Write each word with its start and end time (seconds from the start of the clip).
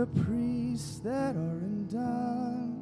your 0.00 0.24
priests 0.24 1.00
that 1.00 1.36
are 1.36 1.58
undone. 1.68 2.74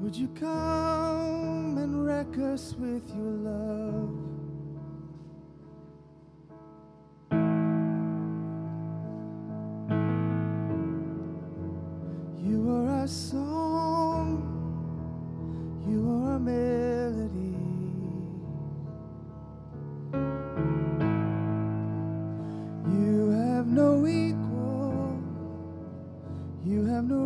Would 0.00 0.16
you 0.16 0.28
come 0.28 1.76
and 1.76 2.06
wreck 2.06 2.38
us 2.38 2.74
with 2.78 3.06
your 3.14 3.32
love? 3.50 4.01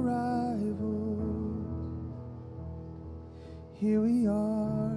arrival. 0.07 1.17
Here 3.75 4.01
we 4.01 4.27
are. 4.27 4.96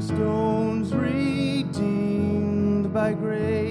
stones 0.00 0.94
redeemed 0.94 1.74
by 2.92 3.12
grace. 3.12 3.61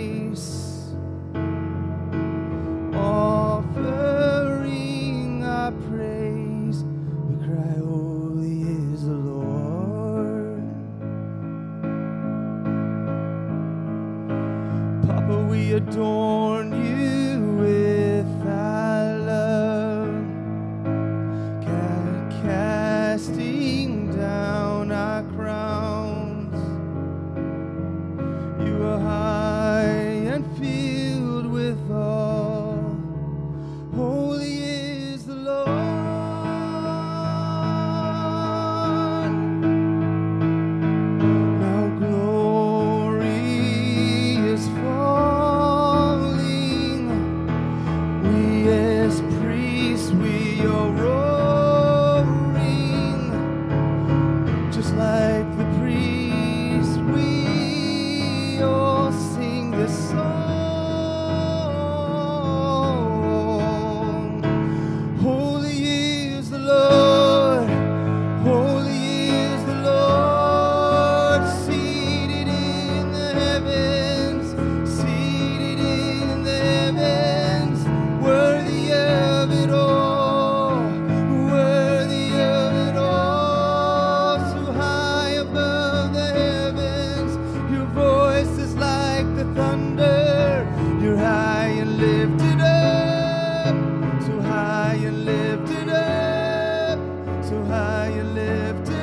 how 97.81 98.05
you 98.05 98.23
lifted. 98.23 99.00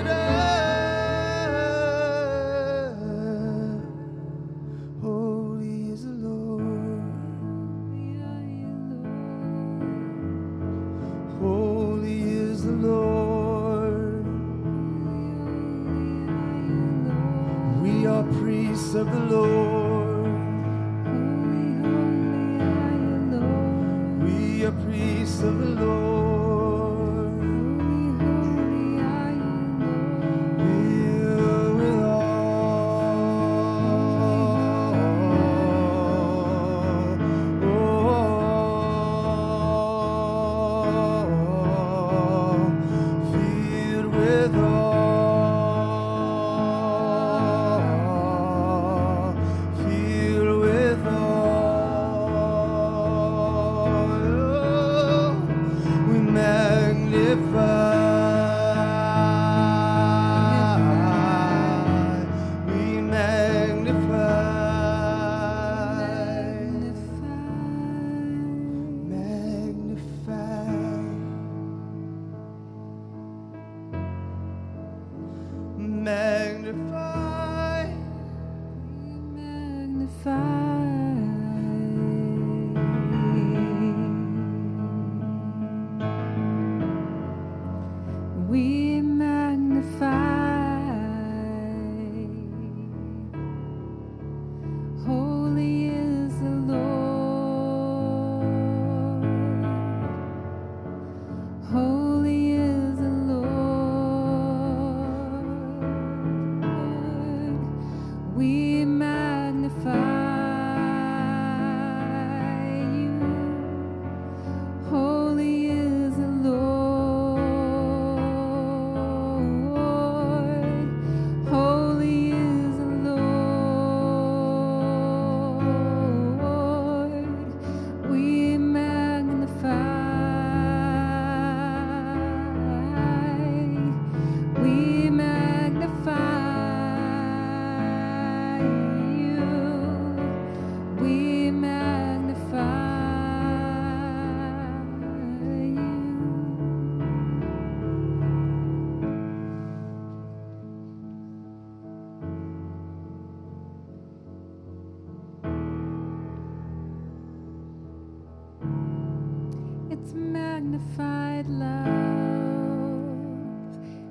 its 160.02 160.12
magnified 160.12 161.46
love. 161.48 161.86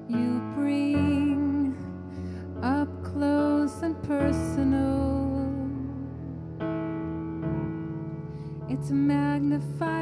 You 0.10 0.41
bring 0.56 1.75
up 2.62 2.89
close 3.03 3.82
and 3.82 4.01
personal. 4.03 5.38
It's 8.70 8.89
magnified. 8.91 9.97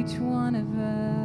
each 0.00 0.18
one 0.18 0.54
of 0.54 0.78
us. 0.78 1.19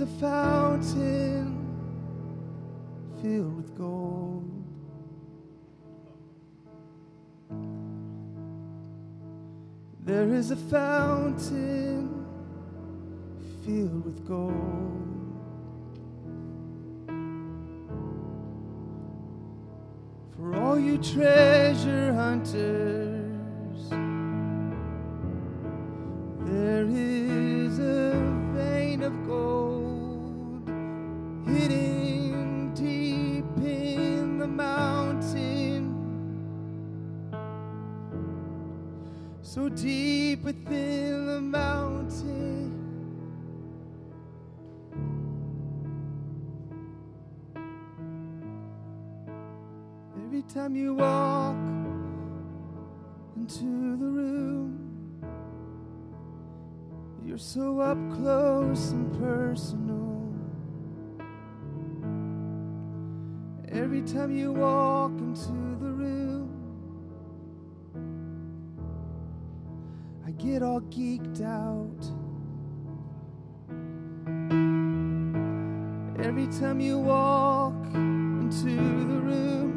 a 0.00 0.06
fountain 0.06 1.58
filled 3.20 3.56
with 3.56 3.76
gold. 3.76 4.48
There 10.04 10.32
is 10.32 10.52
a 10.52 10.56
fountain 10.56 12.24
filled 13.64 14.04
with 14.04 14.26
gold. 14.26 14.54
For 20.36 20.54
all 20.56 20.78
you 20.78 20.96
treasure 20.96 22.14
hunters. 22.14 23.09
Every 50.50 50.62
time 50.62 50.74
you 50.74 50.94
walk 50.94 51.54
into 53.36 53.96
the 53.96 54.04
room, 54.04 55.22
you're 57.24 57.38
so 57.38 57.78
up 57.78 57.96
close 58.14 58.90
and 58.90 59.12
personal. 59.12 60.34
Every 63.68 64.02
time 64.02 64.32
you 64.36 64.52
walk 64.52 65.12
into 65.20 65.52
the 65.78 65.92
room, 65.92 66.50
I 70.26 70.32
get 70.32 70.64
all 70.64 70.80
geeked 70.80 71.42
out. 71.42 72.04
Every 76.18 76.48
time 76.48 76.80
you 76.80 76.98
walk 76.98 77.94
into 77.94 78.74
the 78.74 79.20
room, 79.20 79.69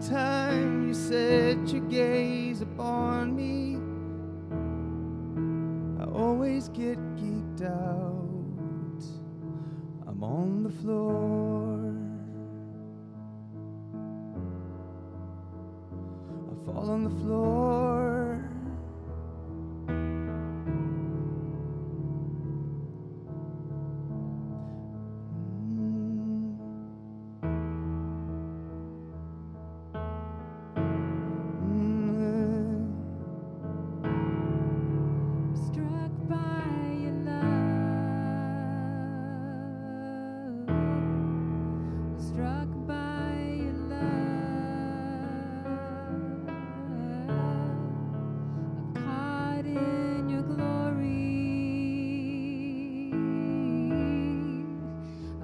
time 0.00 0.86
you 0.86 0.94
set 0.94 1.72
your 1.72 1.82
gaze 1.88 2.60
upon 2.60 3.34
me, 3.34 3.76
I 6.00 6.06
always 6.16 6.68
get 6.68 6.98
geeked 7.16 7.64
out. 7.64 9.04
I'm 10.06 10.22
on 10.22 10.62
the 10.62 10.70
floor. 10.70 11.94
I 16.50 16.64
fall 16.64 16.90
on 16.90 17.04
the 17.04 17.10
floor. 17.10 17.57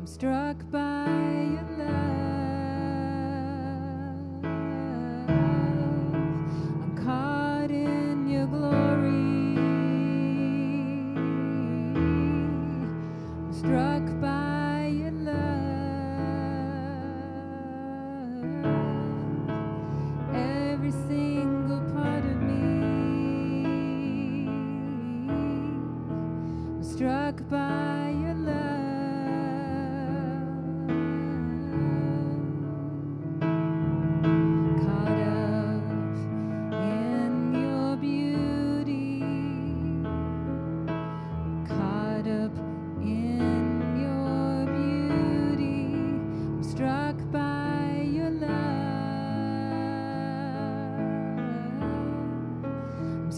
I'm 0.05 0.09
struck 0.09 0.71
by 0.71 1.07
your 1.07 1.79
love. 1.79 2.04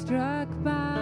Struck 0.07 0.49
by 0.63 0.96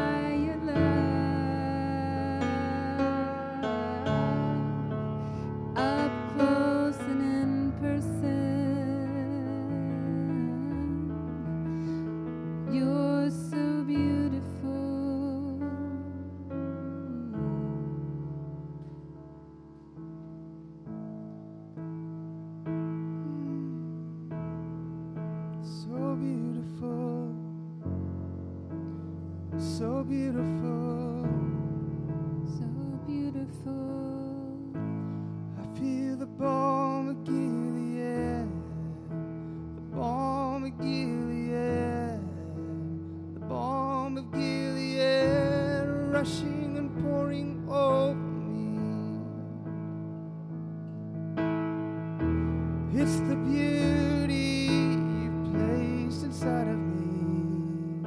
It's 52.96 53.16
the 53.16 53.34
beauty 53.34 54.68
you've 54.70 55.52
placed 55.52 56.22
inside 56.22 56.68
of 56.68 56.78
me. 56.78 58.06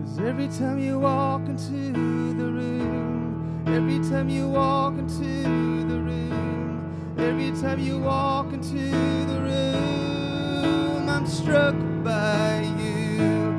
Cause 0.00 0.18
every 0.20 0.48
time 0.48 0.78
you 0.78 0.98
walk 0.98 1.42
into 1.46 1.92
the 2.32 2.46
room, 2.46 3.62
every 3.66 3.98
time 4.08 4.30
you 4.30 4.48
walk 4.48 4.96
into 4.96 5.42
the 5.84 6.00
room, 6.00 7.14
every 7.18 7.50
time 7.60 7.78
you 7.78 7.98
walk 7.98 8.54
into 8.54 8.88
the 9.26 9.40
room, 9.42 11.06
I'm 11.06 11.26
struck 11.26 11.74
by 12.02 12.62
you. 12.78 13.52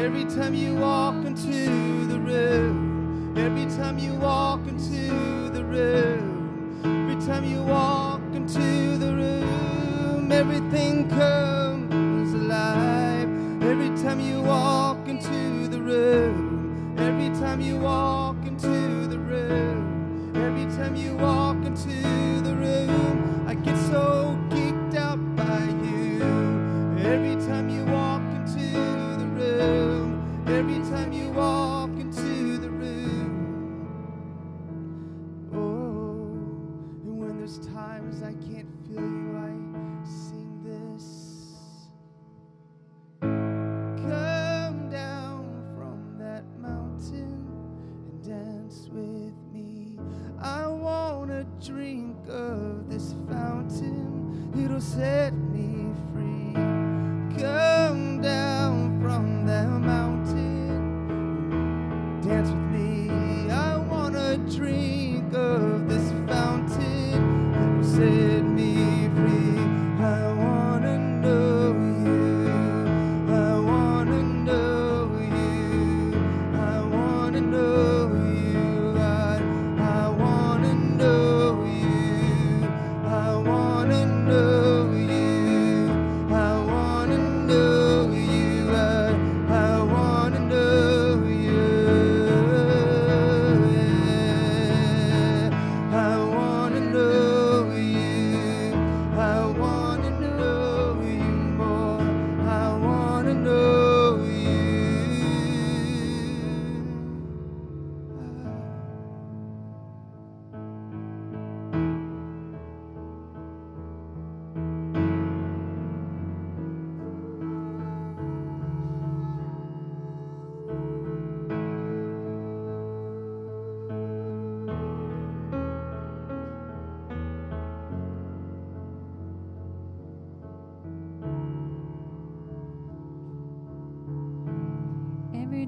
Every 0.00 0.26
time 0.26 0.54
you 0.54 0.76
walk 0.76 1.24
into 1.24 2.06
the 2.06 2.20
room, 2.20 3.34
every 3.36 3.66
time 3.76 3.98
you 3.98 4.14
walk 4.14 4.64
into 4.68 5.47
every 5.78 7.16
time 7.26 7.44
you 7.44 7.62
walk 7.62 8.20
into 8.32 8.98
the 8.98 9.14
room, 9.14 10.32
everything 10.32 11.08
comes 11.08 12.32
alive. 12.34 13.28
Every 13.62 13.90
time 14.02 14.20
you 14.20 14.42
walk 14.42 15.06
into 15.08 15.68
the 15.68 15.80
room, 15.80 16.96
every 16.98 17.28
time 17.40 17.60
you 17.60 17.76
walk 17.78 18.36
into 18.44 19.06
the 19.06 19.18
room, 19.18 20.32
every 20.34 20.66
time 20.76 20.96
you 20.96 21.14
walk 21.16 21.64
into 21.64 22.40
the 22.42 22.54
room, 22.54 23.44
I 23.46 23.54
get 23.54 23.76
so 23.76 24.36
geeked 24.50 24.96
out 24.96 25.20
by 25.36 25.64
you. 25.84 26.22
Every 26.98 27.36
time 27.46 27.68
you 27.68 27.77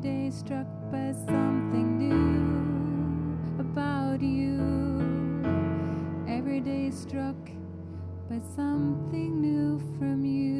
day 0.00 0.30
struck 0.30 0.66
by 0.90 1.12
something 1.26 1.98
new 1.98 3.60
about 3.60 4.22
you. 4.22 4.56
Every 6.26 6.60
day 6.60 6.90
struck 6.90 7.36
by 8.30 8.40
something 8.56 9.42
new 9.42 9.78
from 9.98 10.24
you. 10.24 10.59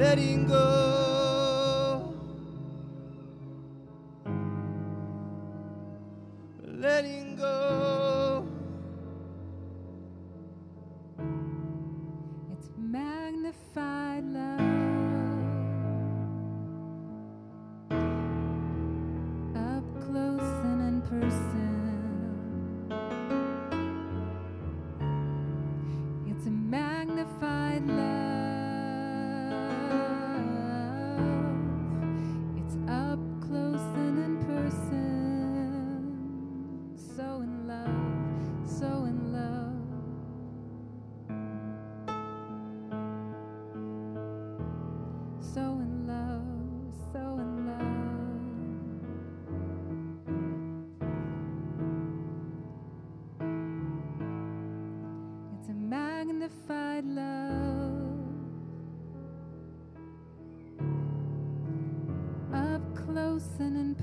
letting 0.00 0.46
go. 0.46 1.09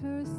her 0.08 0.37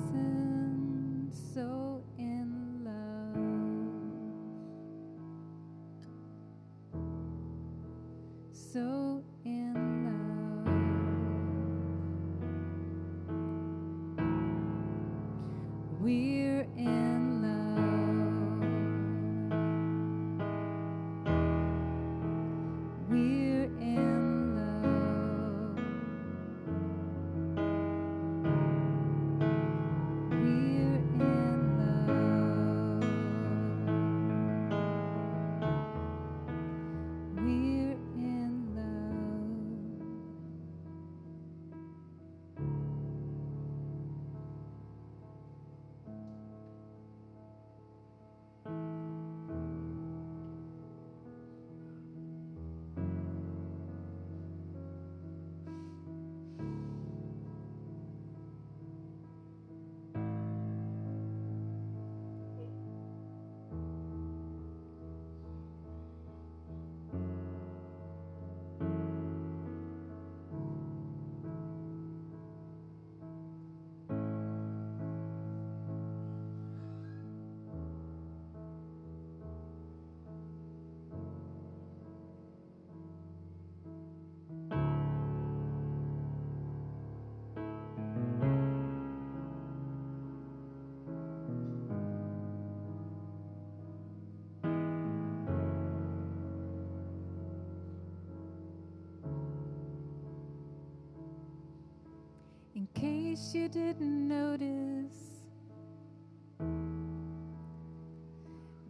case 103.38 103.54
you 103.54 103.68
didn't 103.68 104.26
notice, 104.28 105.14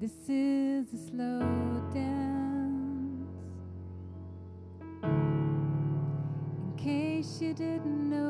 this 0.01 0.29
is 0.29 0.91
a 0.95 1.11
slow 1.11 1.83
dance. 1.93 3.29
In 6.63 6.75
case 6.79 7.43
you 7.43 7.53
didn't 7.53 8.09
notice. 8.09 8.28